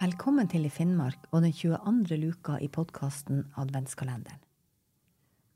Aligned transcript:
Velkommen 0.00 0.48
til 0.48 0.62
I 0.64 0.70
Finnmark 0.72 1.26
og 1.28 1.42
den 1.44 1.52
22. 1.52 2.16
luka 2.16 2.54
i 2.64 2.70
podkasten 2.72 3.42
Adventskalenderen. 3.60 4.38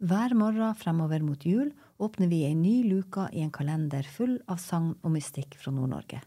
Hver 0.05 0.35
morgen 0.37 0.77
fremover 0.77 1.25
mot 1.25 1.47
jul 1.49 1.71
åpner 1.97 2.29
vi 2.29 2.43
ei 2.45 2.53
ny 2.53 2.75
luka 2.85 3.25
i 3.33 3.41
en 3.41 3.55
kalender 3.57 4.05
full 4.05 4.35
av 4.45 4.61
sagn 4.61 4.91
og 5.01 5.15
mystikk 5.15 5.57
fra 5.63 5.73
Nord-Norge. 5.73 6.21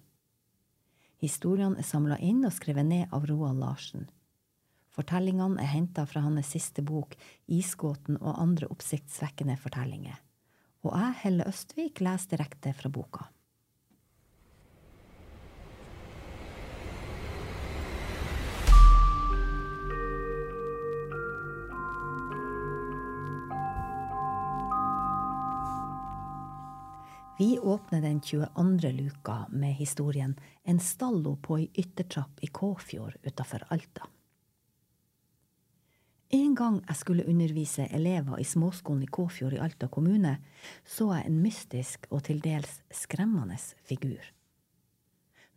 Historiene 1.21 1.77
er 1.77 1.85
samla 1.85 2.17
inn 2.17 2.41
og 2.41 2.57
skrevet 2.57 2.89
ned 2.89 3.13
av 3.13 3.29
Roald 3.29 3.61
Larsen. 3.61 4.09
Fortellingene 4.97 5.61
er 5.61 5.75
henta 5.75 6.09
fra 6.09 6.25
hans 6.25 6.49
siste 6.57 6.81
bok 6.81 7.13
Isgåten 7.45 8.17
og 8.17 8.41
andre 8.41 8.73
oppsiktsvekkende 8.73 9.61
fortellinger. 9.61 10.17
Og 10.89 10.89
jeg, 10.89 11.19
Helle 11.21 11.51
Østvik, 11.53 12.01
leser 12.01 12.33
direkte 12.33 12.73
fra 12.81 12.89
boka. 12.89 13.29
Vi 27.39 27.59
åpner 27.59 28.01
den 28.01 28.21
22. 28.21 28.91
luka 28.91 29.45
med 29.49 29.75
historien 29.75 30.39
En 30.63 30.79
stallo 30.79 31.35
på 31.35 31.57
ei 31.57 31.69
yttertrapp 31.73 32.39
i 32.41 32.47
Kåfjord 32.47 33.15
utafor 33.23 33.63
Alta. 33.67 34.07
En 36.29 36.55
gang 36.55 36.79
jeg 36.87 36.97
skulle 36.97 37.27
undervise 37.29 37.85
elever 37.85 38.39
i 38.39 38.43
småskolen 38.43 39.03
i 39.03 39.07
Kåfjord 39.07 39.53
i 39.53 39.59
Alta 39.61 39.87
kommune, 39.87 40.37
så 40.85 41.11
jeg 41.13 41.27
en 41.27 41.37
mystisk 41.43 42.09
og 42.09 42.25
til 42.25 42.41
dels 42.41 42.79
skremmende 42.89 43.59
figur. 43.85 44.25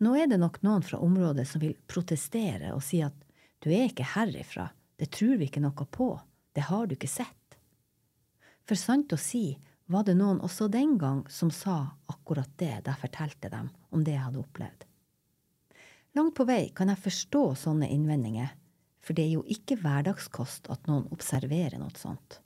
Nå 0.04 0.12
er 0.20 0.28
det 0.28 0.40
nok 0.44 0.60
noen 0.62 0.84
fra 0.84 1.00
området 1.00 1.48
som 1.48 1.64
vil 1.64 1.78
protestere 1.88 2.74
og 2.74 2.84
si 2.84 3.00
at 3.00 3.16
du 3.64 3.72
er 3.72 3.88
ikke 3.88 4.12
herifra, 4.18 4.68
det 5.00 5.08
tror 5.16 5.40
vi 5.40 5.48
ikke 5.48 5.64
noe 5.64 5.88
på, 5.88 6.12
det 6.52 6.68
har 6.68 6.86
du 6.86 6.98
ikke 6.98 7.08
sett. 7.08 7.56
For 8.68 8.76
sant 8.76 9.16
å 9.16 9.18
si 9.18 9.56
var 9.90 10.06
det 10.06 10.14
noen 10.18 10.38
også 10.46 10.68
den 10.70 10.94
gang 10.98 11.24
som 11.32 11.50
sa 11.50 11.96
akkurat 12.10 12.50
det 12.60 12.84
da 12.84 12.94
jeg 12.94 13.02
fortalte 13.02 13.50
dem 13.50 13.70
om 13.90 14.04
det 14.06 14.14
jeg 14.14 14.22
hadde 14.22 14.42
opplevd. 14.44 14.86
Langt 16.18 16.34
på 16.38 16.46
vei 16.46 16.70
kan 16.74 16.90
jeg 16.90 17.02
forstå 17.04 17.42
sånne 17.58 17.88
innvendinger, 17.90 18.52
for 19.02 19.16
det 19.16 19.26
er 19.26 19.34
jo 19.38 19.44
ikke 19.50 19.78
hverdagskost 19.80 20.70
at 20.70 20.86
noen 20.90 21.08
observerer 21.14 21.78
noe 21.80 21.94
sånt. 21.98 22.40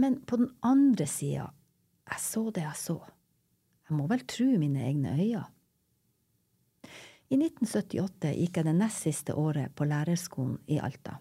Men 0.00 0.20
på 0.24 0.38
den 0.40 0.52
andre 0.64 1.06
sida, 1.08 1.50
jeg 2.08 2.20
så 2.24 2.46
det 2.50 2.64
jeg 2.64 2.78
så. 2.80 2.98
Jeg 3.88 3.96
må 3.98 4.06
vel 4.08 4.24
tro 4.28 4.48
mine 4.60 4.86
egne 4.88 5.16
øyne. 5.18 5.44
I 7.32 7.36
1978 7.38 8.32
gikk 8.36 8.58
jeg 8.60 8.68
det 8.68 8.76
nest 8.76 9.04
siste 9.06 9.36
året 9.36 9.72
på 9.76 9.88
lærerskolen 9.88 10.58
i 10.68 10.80
Alta. 10.84 11.18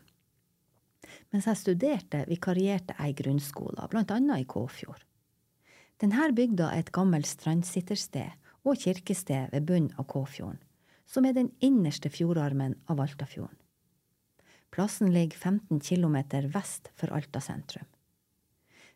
Mens 1.31 1.48
jeg 1.50 1.59
studerte, 1.59 2.26
vikarierte 2.30 2.95
jeg 2.98 3.14
i 3.14 3.17
grunnskoler, 3.23 3.88
annet 3.92 4.44
i 4.44 4.48
Kåfjord. 4.50 5.06
Denne 6.02 6.31
bygda 6.34 6.72
er 6.73 6.81
et 6.81 6.92
gammelt 6.95 7.30
strandsittersted 7.30 8.31
og 8.66 8.78
kirkested 8.81 9.52
ved 9.54 9.66
bunnen 9.70 9.94
av 10.02 10.08
Kåfjorden, 10.09 10.62
som 11.06 11.26
er 11.26 11.36
den 11.38 11.52
innerste 11.62 12.09
fjordarmen 12.09 12.78
av 12.89 13.02
Altafjorden. 13.04 13.58
Plassen 14.72 15.12
ligger 15.12 15.38
15 15.38 15.82
km 15.84 16.17
vest 16.54 16.89
for 16.95 17.12
Alta 17.12 17.42
sentrum. 17.44 17.86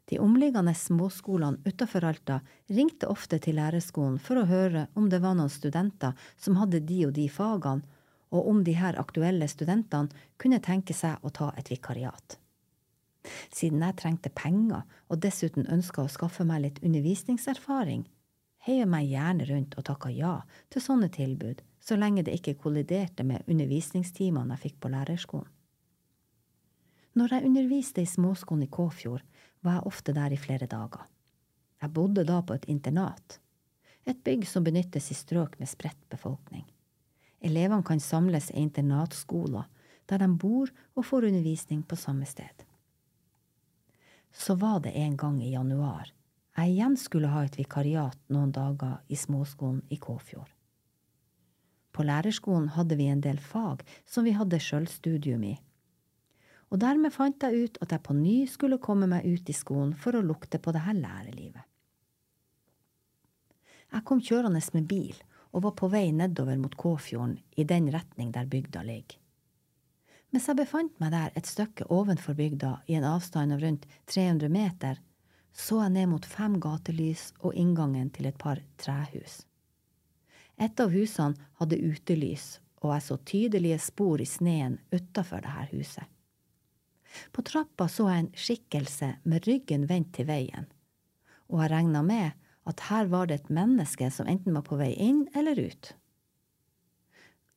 De 0.05 0.19
omliggende 0.21 0.73
småskolene 0.73 1.57
utenfor 1.65 2.05
Alta 2.05 2.39
ringte 2.69 3.09
ofte 3.09 3.39
til 3.41 3.57
lærerskolen 3.57 4.19
for 4.21 4.39
å 4.39 4.47
høre 4.49 4.85
om 4.93 5.09
det 5.09 5.19
var 5.23 5.33
noen 5.37 5.51
studenter 5.51 6.13
som 6.37 6.59
hadde 6.61 6.83
de 6.85 6.99
og 7.07 7.15
de 7.17 7.25
fagene, 7.29 7.85
og 8.35 8.49
om 8.51 8.63
de 8.67 8.75
her 8.75 8.97
aktuelle 8.99 9.47
studentene 9.47 10.25
kunne 10.41 10.59
tenke 10.63 10.93
seg 10.93 11.23
å 11.23 11.31
ta 11.31 11.53
et 11.57 11.71
vikariat. 11.71 12.37
Siden 13.55 13.81
jeg 13.81 13.97
trengte 14.01 14.29
penger 14.29 14.83
og 15.09 15.21
dessuten 15.23 15.65
ønska 15.71 16.03
å 16.03 16.11
skaffe 16.11 16.45
meg 16.45 16.61
litt 16.65 16.83
undervisningserfaring, 16.85 18.03
heier 18.67 18.89
meg 18.89 19.09
gjerne 19.09 19.47
rundt 19.49 19.77
og 19.79 19.87
takka 19.87 20.11
ja 20.13 20.35
til 20.73 20.83
sånne 20.83 21.09
tilbud, 21.13 21.61
så 21.79 21.97
lenge 21.97 22.25
det 22.25 22.33
ikke 22.39 22.57
kolliderte 22.61 23.25
med 23.25 23.45
undervisningstimene 23.47 24.55
jeg 24.55 24.63
fikk 24.65 24.79
på 24.81 24.91
lærerskolen. 24.93 25.49
Når 27.15 27.31
jeg 27.31 27.47
underviste 27.47 28.03
i 28.03 28.09
småskolen 28.09 28.65
i 28.65 28.71
Kåfjord, 28.73 29.23
var 29.63 29.77
jeg 29.77 29.87
ofte 29.87 30.13
der 30.17 30.33
i 30.35 30.39
flere 30.39 30.67
dager. 30.67 31.05
Jeg 31.79 31.93
bodde 31.95 32.25
da 32.27 32.41
på 32.43 32.57
et 32.57 32.67
internat, 32.67 33.39
et 34.05 34.19
bygg 34.25 34.43
som 34.49 34.65
benyttes 34.65 35.07
i 35.13 35.17
strøk 35.17 35.55
med 35.61 35.69
spredt 35.71 36.01
befolkning. 36.11 36.65
Elevene 37.41 37.83
kan 37.83 37.99
samles 37.99 38.51
i 38.51 38.61
internatskoler, 38.61 39.65
der 40.05 40.21
de 40.21 40.29
bor 40.37 40.71
og 40.95 41.05
får 41.05 41.27
undervisning 41.31 41.83
på 41.83 41.97
samme 41.99 42.25
sted. 42.25 42.65
Så 44.31 44.55
var 44.59 44.79
det 44.83 44.93
en 44.95 45.17
gang 45.17 45.41
i 45.43 45.53
januar 45.53 46.11
jeg 46.55 46.71
igjen 46.71 46.93
skulle 46.95 47.27
ha 47.33 47.41
et 47.43 47.57
vikariat 47.59 48.19
noen 48.31 48.53
dager 48.55 49.01
i 49.11 49.17
småskolen 49.19 49.81
i 49.91 49.97
Kåfjord. 49.99 50.47
På 51.91 52.03
lærerskolen 52.07 52.69
hadde 52.75 52.95
vi 52.95 53.09
en 53.11 53.23
del 53.23 53.41
fag 53.43 53.83
som 54.07 54.23
vi 54.27 54.35
hadde 54.35 54.61
sjølstudium 54.63 55.43
i. 55.47 55.55
Og 56.71 56.79
dermed 56.79 57.11
fant 57.11 57.43
jeg 57.43 57.67
ut 57.67 57.79
at 57.83 57.91
jeg 57.91 58.03
på 58.07 58.15
ny 58.15 58.37
skulle 58.51 58.79
komme 58.83 59.07
meg 59.11 59.27
ut 59.27 59.51
i 59.51 59.55
skolen 59.55 59.93
for 59.99 60.15
å 60.15 60.23
lukte 60.23 60.59
på 60.59 60.71
det 60.75 60.83
her 60.87 60.95
lærerlivet. 60.95 61.63
Jeg 63.91 64.03
kom 64.07 64.23
kjørende 64.23 64.63
med 64.75 64.87
bil 64.87 65.19
og 65.55 65.63
var 65.63 65.75
på 65.79 65.87
vei 65.87 66.09
nedover 66.11 66.57
mot 66.59 66.75
Kåfjorden 66.75 67.37
i 67.55 67.63
den 67.63 67.87
retning 67.93 68.33
der 68.35 68.49
bygda 68.51 68.83
ligger. 68.83 69.21
Mens 70.35 70.49
jeg 70.49 70.59
befant 70.59 70.97
meg 70.99 71.13
der 71.13 71.31
et 71.39 71.47
stykke 71.47 71.87
ovenfor 71.95 72.35
bygda 72.35 72.73
i 72.91 72.97
en 72.97 73.05
avstand 73.07 73.55
av 73.55 73.61
rundt 73.63 73.85
300 74.11 74.51
meter, 74.51 74.99
så 75.55 75.79
jeg 75.85 75.93
ned 75.95 76.09
mot 76.11 76.25
fem 76.27 76.57
gatelys 76.59 77.29
og 77.39 77.55
inngangen 77.55 78.09
til 78.11 78.27
et 78.27 78.37
par 78.41 78.59
trehus. 78.81 79.45
Et 80.59 80.79
av 80.79 80.91
husene 80.91 81.47
hadde 81.61 81.79
utelys, 81.79 82.59
og 82.83 82.91
jeg 82.91 83.05
så 83.05 83.17
tydelige 83.31 83.79
spor 83.79 84.19
i 84.19 84.27
sneen 84.27 84.75
utafor 84.91 85.45
dette 85.45 85.69
huset. 85.71 86.11
På 87.31 87.45
trappa 87.47 87.87
så 87.87 88.09
jeg 88.11 88.25
en 88.25 88.33
skikkelse 88.35 89.13
med 89.23 89.47
ryggen 89.47 89.87
vendt 89.87 90.11
til 90.17 90.27
veien, 90.27 90.67
og 91.47 91.63
jeg 91.63 91.71
regna 91.71 92.03
med 92.03 92.35
at 92.65 92.87
her 92.89 93.09
var 93.11 93.29
det 93.29 93.39
et 93.39 93.53
menneske 93.53 94.09
som 94.11 94.27
enten 94.29 94.55
var 94.57 94.65
på 94.65 94.79
vei 94.79 94.91
inn 94.97 95.25
eller 95.37 95.59
ut. 95.59 95.93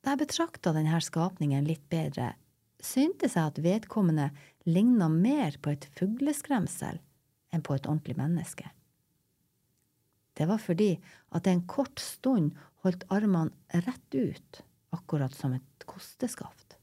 Da 0.04 0.14
jeg 0.14 0.22
betrakta 0.22 0.74
denne 0.76 1.00
skapningen 1.02 1.66
litt 1.66 1.84
bedre, 1.90 2.34
syntes 2.78 3.34
jeg 3.34 3.50
at 3.50 3.60
vedkommende 3.62 4.30
ligna 4.68 5.08
mer 5.10 5.56
på 5.62 5.72
et 5.74 5.88
fugleskremsel 5.98 7.00
enn 7.52 7.64
på 7.64 7.74
et 7.74 7.88
ordentlig 7.88 8.18
menneske. 8.18 8.68
Det 10.38 10.46
var 10.46 10.60
fordi 10.62 10.92
at 11.34 11.44
det 11.44 11.54
en 11.56 11.66
kort 11.66 11.98
stund 11.98 12.52
holdt 12.84 13.08
armene 13.10 13.82
rett 13.82 14.14
ut, 14.14 14.60
akkurat 14.94 15.34
som 15.34 15.56
et 15.56 15.86
kosteskaft. 15.88 16.76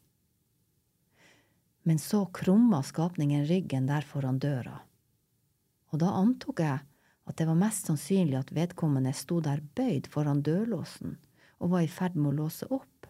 Men 1.87 2.01
så 2.01 2.25
krumma 2.35 2.81
skapningen 2.83 3.45
ryggen 3.47 3.87
der 3.87 4.03
foran 4.03 4.41
døra, 4.41 4.81
og 5.93 6.01
da 6.01 6.11
antok 6.17 6.59
jeg 6.65 6.81
at 7.25 7.37
det 7.37 7.47
var 7.49 7.57
mest 7.57 7.89
sannsynlig 7.89 8.37
at 8.39 8.53
vedkommende 8.53 9.13
sto 9.17 9.39
der 9.43 9.63
bøyd 9.77 10.09
foran 10.13 10.43
dørlåsen 10.45 11.17
og 11.59 11.71
var 11.71 11.85
i 11.85 11.91
ferd 11.91 12.17
med 12.19 12.33
å 12.33 12.37
låse 12.43 12.67
opp. 12.69 13.07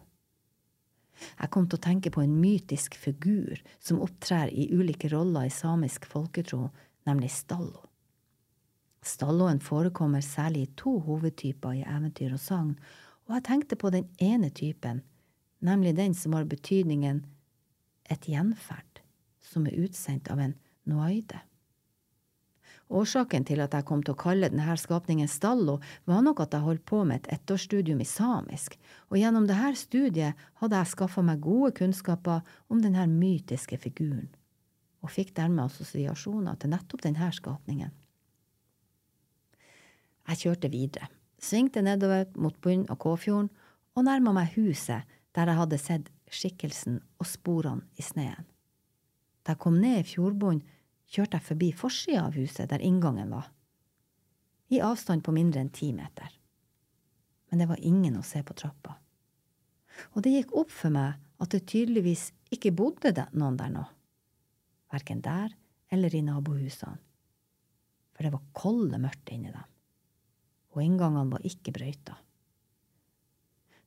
Jeg 1.16 1.50
kom 1.52 1.66
til 1.68 1.78
å 1.78 1.84
tenke 1.86 2.12
på 2.12 2.22
en 2.22 2.36
mytisk 2.40 2.96
figur 3.00 3.60
som 3.80 4.02
opptrer 4.04 4.52
i 4.52 4.68
ulike 4.72 5.08
roller 5.12 5.48
i 5.48 5.52
samisk 5.52 6.06
folketro, 6.08 6.68
nemlig 7.08 7.32
Stallo. 7.32 7.86
Stalloen 9.06 9.60
forekommer 9.62 10.24
særlig 10.24 10.66
i 10.66 10.72
to 10.80 10.96
hovedtyper 11.06 11.78
i 11.78 11.84
eventyr 11.86 12.34
og 12.34 12.42
sagn, 12.42 12.72
og 13.26 13.36
jeg 13.36 13.46
tenkte 13.48 13.78
på 13.78 13.90
den 13.94 14.08
ene 14.22 14.50
typen, 14.50 15.02
nemlig 15.64 15.96
den 15.96 16.14
som 16.14 16.34
har 16.36 16.48
betydningen 16.48 17.24
et 18.10 18.28
gjenferd, 18.30 19.02
som 19.42 19.66
er 19.66 19.78
utsendt 19.86 20.30
av 20.30 20.42
en 20.42 20.56
noaide. 20.86 21.40
Årsaken 22.86 23.42
til 23.44 23.58
at 23.64 23.74
jeg 23.74 23.84
kom 23.88 24.02
til 24.06 24.14
å 24.14 24.20
kalle 24.20 24.46
denne 24.52 24.76
skapningen 24.78 25.26
Stallo, 25.28 25.80
var 26.06 26.22
nok 26.22 26.44
at 26.44 26.54
jeg 26.54 26.62
holdt 26.62 26.84
på 26.86 27.02
med 27.04 27.24
et 27.24 27.32
ettårsstudium 27.34 27.98
i 28.02 28.06
samisk, 28.06 28.76
og 29.10 29.18
gjennom 29.18 29.48
dette 29.48 29.72
studiet 29.80 30.46
hadde 30.62 30.78
jeg 30.78 30.92
skaffa 30.92 31.24
meg 31.26 31.42
gode 31.42 31.72
kunnskaper 31.80 32.46
om 32.70 32.82
denne 32.84 33.08
mytiske 33.10 33.78
figuren, 33.82 34.28
og 35.02 35.10
fikk 35.10 35.34
dermed 35.34 35.66
assosiasjoner 35.66 36.60
til 36.62 36.76
nettopp 36.76 37.02
denne 37.08 37.30
skapningen. 37.34 37.90
Jeg 40.26 40.42
kjørte 40.42 40.70
videre, 40.70 41.10
svingte 41.42 41.82
nedover 41.82 42.26
mot 42.38 42.54
bunnen 42.62 42.86
av 42.90 42.98
Kåfjorden 43.02 43.50
og 43.96 44.06
nærma 44.06 44.32
meg 44.34 44.54
huset 44.54 45.06
der 45.34 45.50
jeg 45.50 45.58
hadde 45.58 45.78
sett 45.82 46.12
skikkelsen 46.32 47.00
og 47.18 47.28
sporene 47.28 47.86
i 47.98 48.02
sneen. 48.02 48.46
Da 49.46 49.54
jeg 49.54 49.62
kom 49.62 49.76
ned 49.78 50.00
i 50.00 50.08
fjordbunnen, 50.08 50.64
kjørte 51.06 51.38
jeg 51.38 51.46
forbi 51.48 51.70
forsida 51.76 52.26
av 52.26 52.36
huset 52.38 52.70
der 52.70 52.82
inngangen 52.84 53.30
var, 53.34 53.50
i 54.68 54.80
avstand 54.82 55.22
på 55.22 55.34
mindre 55.34 55.62
enn 55.62 55.70
ti 55.70 55.92
meter. 55.94 56.32
Men 57.50 57.62
det 57.62 57.68
var 57.70 57.82
ingen 57.82 58.18
å 58.18 58.24
se 58.26 58.42
på 58.42 58.56
trappa. 58.58 58.96
Og 60.14 60.24
det 60.24 60.32
gikk 60.34 60.56
opp 60.58 60.72
for 60.74 60.92
meg 60.92 61.20
at 61.42 61.52
det 61.54 61.66
tydeligvis 61.70 62.32
ikke 62.52 62.74
bodde 62.74 63.12
noen 63.36 63.58
der 63.60 63.70
nå. 63.72 63.84
Verken 64.92 65.22
der 65.22 65.54
eller 65.92 66.14
i 66.14 66.22
nabohusene. 66.26 66.98
For 68.16 68.24
det 68.24 68.32
var 68.32 68.52
kolde 68.56 68.98
mørkt 68.98 69.30
inni 69.30 69.52
dem. 69.52 69.66
Og 70.74 70.82
inngangene 70.82 71.36
var 71.36 71.44
ikke 71.46 71.74
brøyta. 71.76 72.16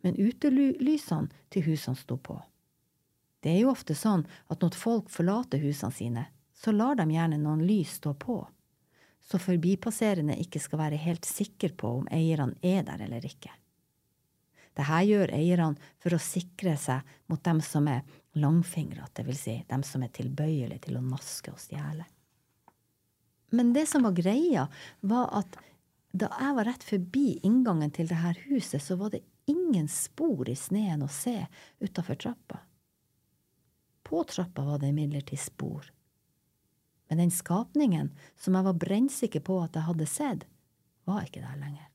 Men 0.06 0.20
utelysene 0.22 1.34
til 1.52 1.66
husene 1.66 1.98
sto 2.00 2.16
på. 2.22 2.38
Det 3.44 3.52
er 3.52 3.64
jo 3.64 3.72
ofte 3.74 3.96
sånn 3.98 4.26
at 4.52 4.62
når 4.62 4.78
folk 4.78 5.10
forlater 5.12 5.62
husene 5.64 5.96
sine, 5.96 6.26
så 6.60 6.72
lar 6.76 7.00
de 7.00 7.08
gjerne 7.12 7.40
noen 7.40 7.64
lys 7.64 7.96
stå 8.02 8.14
på, 8.20 8.42
så 9.24 9.40
forbipasserende 9.40 10.36
ikke 10.44 10.60
skal 10.60 10.82
være 10.82 11.00
helt 11.00 11.28
sikre 11.28 11.72
på 11.78 11.92
om 12.02 12.08
eierne 12.12 12.58
er 12.66 12.84
der 12.88 13.06
eller 13.06 13.26
ikke. 13.26 13.52
Dette 14.76 15.00
gjør 15.08 15.32
eierne 15.36 15.92
for 16.00 16.16
å 16.16 16.22
sikre 16.24 16.76
seg 16.80 17.16
mot 17.32 17.42
dem 17.44 17.60
som 17.64 17.88
er 17.92 18.04
langfingrete, 18.40 19.24
dvs. 19.24 19.42
Si 19.42 19.56
dem 19.68 19.84
som 19.84 20.04
er 20.06 20.14
tilbøyelige 20.16 20.88
til 20.88 21.00
å 21.00 21.04
naske 21.04 21.52
og 21.52 21.60
stjele. 21.60 22.06
Men 23.56 23.74
det 23.74 23.88
som 23.90 24.06
var 24.06 24.16
greia, 24.18 24.68
var 25.02 25.32
at 25.40 25.58
da 26.12 26.30
jeg 26.40 26.56
var 26.58 26.68
rett 26.70 26.86
forbi 26.86 27.28
inngangen 27.46 27.92
til 27.94 28.10
dette 28.10 28.36
huset, 28.48 28.82
så 28.82 28.98
var 28.98 29.14
det 29.14 29.24
ingen 29.50 29.88
spor 29.90 30.50
i 30.50 30.56
sneen 30.58 31.04
å 31.06 31.10
se 31.12 31.36
utafor 31.82 32.20
trappa. 32.20 32.60
På 34.06 34.24
trappa 34.26 34.66
var 34.66 34.82
det 34.82 34.94
imidlertid 34.94 35.42
spor. 35.42 35.90
Men 37.10 37.24
den 37.24 37.34
skapningen 37.34 38.12
som 38.38 38.56
jeg 38.56 38.68
var 38.68 38.78
brennsikker 38.78 39.42
på 39.46 39.58
at 39.64 39.78
jeg 39.78 39.88
hadde 39.88 40.10
sett, 40.10 40.46
var 41.10 41.26
ikke 41.26 41.42
der 41.42 41.58
lenger. 41.58 41.88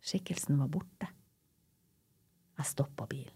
Skikkelsen 0.00 0.56
var 0.60 0.70
borte. 0.72 1.10
Jeg 2.58 2.66
stoppa 2.66 3.04
bilen, 3.06 3.34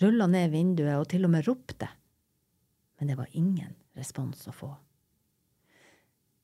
rulla 0.00 0.26
ned 0.26 0.50
vinduet 0.50 0.96
og 0.96 1.06
til 1.12 1.28
og 1.28 1.30
med 1.30 1.44
ropte, 1.46 1.86
men 2.98 3.12
det 3.12 3.18
var 3.18 3.36
ingen 3.38 3.76
respons 3.98 4.48
å 4.50 4.54
få. 4.56 4.70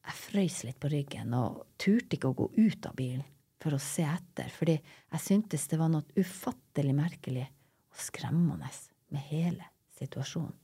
Jeg 0.04 0.20
frøys 0.20 0.58
litt 0.68 0.78
på 0.82 0.90
ryggen 0.92 1.32
og 1.34 1.64
turte 1.80 2.18
ikke 2.18 2.30
å 2.30 2.36
gå 2.44 2.50
ut 2.60 2.86
av 2.86 2.94
bilen 2.98 3.24
for 3.64 3.74
å 3.74 3.80
se 3.80 4.04
etter, 4.04 4.50
fordi 4.52 4.76
jeg 4.76 5.24
syntes 5.24 5.64
det 5.70 5.80
var 5.80 5.88
noe 5.90 6.04
ufattelig 6.20 6.92
merkelig 6.94 7.46
og 7.48 8.02
skremmende 8.04 8.68
med 9.14 9.26
hele 9.30 9.72
situasjonen. 9.96 10.63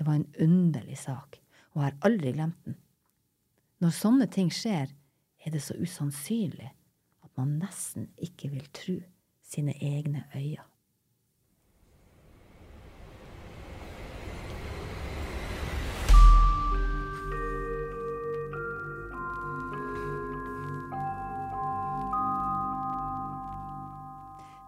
Det 0.00 0.06
var 0.06 0.14
en 0.14 0.34
underlig 0.40 0.98
sak, 0.98 1.36
og 1.72 1.82
jeg 1.82 1.90
har 1.90 2.08
aldri 2.08 2.30
glemt 2.32 2.62
den. 2.64 2.76
Når 3.84 3.92
sånne 3.92 4.26
ting 4.32 4.48
skjer, 4.48 4.88
er 5.44 5.52
det 5.52 5.60
så 5.60 5.76
usannsynlig 5.76 6.70
at 7.20 7.28
man 7.36 7.58
nesten 7.60 8.06
ikke 8.16 8.48
vil 8.48 8.64
tro 8.72 8.96
sine 9.44 9.76
egne 9.76 10.24
øyne. 10.32 10.64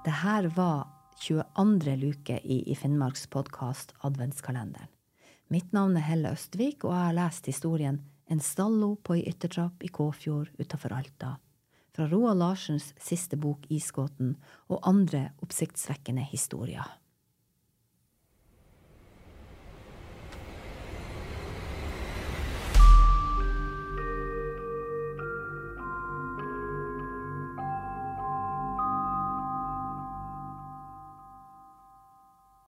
Det 0.05 0.19
her 0.21 0.53
var 0.61 0.91
22. 1.25 1.97
luke 1.97 2.41
i, 2.45 2.65
i 2.69 2.75
Finnmarks 2.77 3.31
podkast 3.33 3.97
Adventskalenderen. 4.05 4.92
Mitt 5.53 5.75
navn 5.77 5.99
er 6.01 6.07
Helle 6.07 6.31
Østvik, 6.33 6.87
og 6.87 6.95
jeg 6.95 7.09
har 7.11 7.17
lest 7.19 7.49
historien 7.51 8.01
En 8.31 8.41
stallo 8.41 8.95
på 9.05 9.19
ei 9.19 9.27
yttertrapp 9.29 9.83
i 9.85 9.91
Kåfjord 9.93 10.49
utafor 10.57 10.95
Alta 10.97 11.35
fra 11.93 12.07
Roald 12.09 12.41
Larsens 12.41 12.87
siste 12.97 13.37
bok 13.37 13.67
Isgåten 13.69 14.31
og 14.73 14.81
andre 14.89 15.27
oppsiktsvekkende 15.45 16.25
historier. 16.31 16.87